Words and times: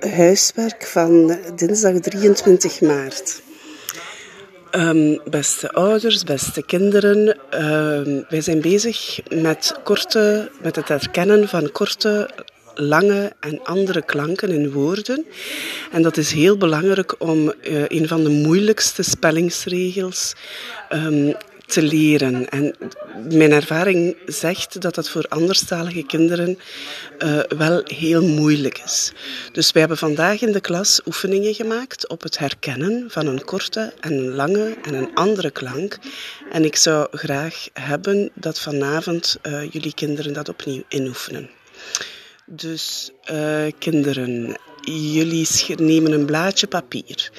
huiswerk 0.00 0.86
van 0.86 1.38
dinsdag 1.54 2.00
23 2.00 2.80
maart. 2.80 3.42
Um, 4.76 5.20
beste 5.30 5.72
ouders, 5.72 6.24
beste 6.24 6.62
kinderen, 6.62 7.38
um, 7.64 8.24
wij 8.28 8.40
zijn 8.40 8.60
bezig 8.60 9.20
met, 9.28 9.74
korte, 9.84 10.50
met 10.62 10.76
het 10.76 10.88
herkennen 10.88 11.48
van 11.48 11.72
korte, 11.72 12.30
lange 12.74 13.32
en 13.40 13.64
andere 13.64 14.02
klanken 14.02 14.50
in 14.50 14.72
woorden. 14.72 15.26
En 15.92 16.02
dat 16.02 16.16
is 16.16 16.32
heel 16.32 16.56
belangrijk 16.56 17.14
om 17.18 17.52
uh, 17.62 17.84
een 17.88 18.08
van 18.08 18.24
de 18.24 18.30
moeilijkste 18.30 19.02
spellingsregels 19.02 20.34
um, 20.90 21.34
te 21.74 21.82
leren. 21.82 22.48
En 22.48 22.74
mijn 23.30 23.52
ervaring 23.52 24.16
zegt 24.26 24.80
dat 24.82 24.94
dat 24.94 25.08
voor 25.08 25.26
anderstalige 25.28 26.06
kinderen 26.06 26.58
uh, 27.18 27.40
wel 27.48 27.80
heel 27.84 28.22
moeilijk 28.22 28.78
is. 28.84 29.12
Dus 29.52 29.72
we 29.72 29.78
hebben 29.78 29.98
vandaag 29.98 30.40
in 30.40 30.52
de 30.52 30.60
klas 30.60 31.00
oefeningen 31.06 31.54
gemaakt 31.54 32.08
op 32.08 32.22
het 32.22 32.38
herkennen 32.38 33.04
van 33.08 33.26
een 33.26 33.44
korte 33.44 33.92
en 34.00 34.12
een 34.12 34.34
lange 34.34 34.76
en 34.82 34.94
een 34.94 35.14
andere 35.14 35.50
klank. 35.50 35.98
En 36.52 36.64
ik 36.64 36.76
zou 36.76 37.06
graag 37.10 37.68
hebben 37.72 38.30
dat 38.34 38.60
vanavond 38.60 39.36
uh, 39.42 39.70
jullie 39.70 39.94
kinderen 39.94 40.32
dat 40.32 40.48
opnieuw 40.48 40.82
inoefenen. 40.88 41.50
Dus 42.46 43.10
uh, 43.30 43.66
kinderen, 43.78 44.56
jullie 44.84 45.48
nemen 45.76 46.12
een 46.12 46.26
blaadje 46.26 46.66
papier. 46.66 47.30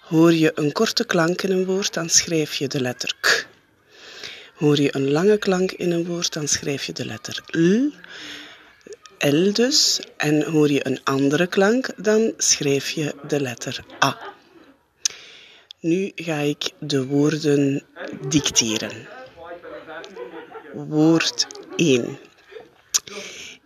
Hoor 0.00 0.32
je 0.32 0.52
een 0.54 0.72
korte 0.72 1.04
klank 1.04 1.42
in 1.42 1.50
een 1.50 1.64
woord, 1.64 1.94
dan 1.94 2.08
schrijf 2.08 2.54
je 2.54 2.68
de 2.68 2.80
letter 2.80 3.12
k. 3.20 3.54
Hoor 4.56 4.80
je 4.80 4.94
een 4.94 5.10
lange 5.10 5.38
klank 5.38 5.72
in 5.72 5.90
een 5.90 6.06
woord, 6.06 6.32
dan 6.32 6.48
schrijf 6.48 6.84
je 6.84 6.92
de 6.92 7.04
letter 7.04 7.42
L. 7.46 7.92
L 9.18 9.52
dus. 9.52 10.00
En 10.16 10.42
hoor 10.42 10.70
je 10.70 10.86
een 10.86 11.00
andere 11.04 11.46
klank, 11.46 11.88
dan 11.96 12.32
schrijf 12.36 12.90
je 12.90 13.14
de 13.26 13.40
letter 13.40 13.84
A. 14.04 14.34
Nu 15.80 16.12
ga 16.14 16.36
ik 16.36 16.70
de 16.78 17.06
woorden 17.06 17.82
dicteren. 18.28 19.08
Woord 20.72 21.46
1. 21.76 22.18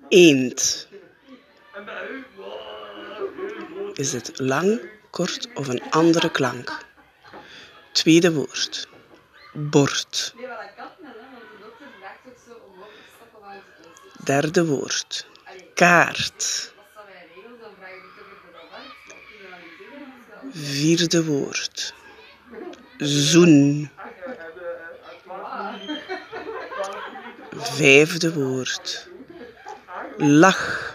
Eend. 0.08 0.88
Is 3.94 4.12
het 4.12 4.38
lang, 4.38 4.80
kort 5.10 5.48
of 5.54 5.68
een 5.68 5.82
andere 5.90 6.30
klank? 6.30 6.86
Tweede 7.92 8.32
woord. 8.32 8.88
Bord. 9.52 10.34
Derde 14.24 14.64
woord. 14.66 15.26
Kaart. 15.74 16.72
Vierde 20.52 21.24
woord. 21.24 21.94
Zoen. 22.98 23.90
Vijfde 27.50 28.32
woord. 28.32 29.08
Lach. 30.16 30.94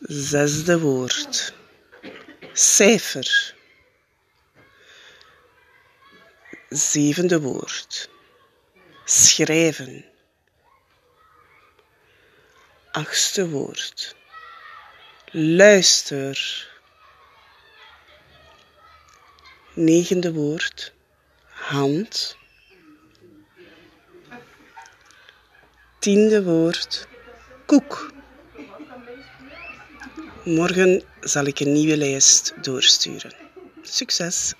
Zesde 0.00 0.80
woord. 0.80 1.54
Cijfer. 2.52 3.54
Zevende 6.70 7.40
woord. 7.40 8.10
Schrijven. 9.04 10.04
Achtste 12.92 13.48
woord. 13.48 14.16
Luister. 15.30 16.68
Negende 19.74 20.32
woord. 20.32 20.92
Hand. 21.48 22.36
Tiende 25.98 26.44
woord. 26.44 27.06
Koek. 27.66 28.12
Morgen 30.44 31.02
zal 31.20 31.44
ik 31.44 31.60
een 31.60 31.72
nieuwe 31.72 31.96
lijst 31.96 32.52
doorsturen. 32.62 33.34
Succes! 33.82 34.54